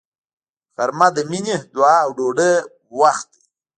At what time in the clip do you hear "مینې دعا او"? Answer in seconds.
1.29-2.09